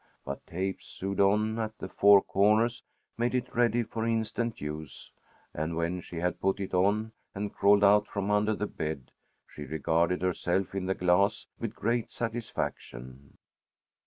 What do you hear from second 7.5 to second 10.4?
crawled out from under the bed, she regarded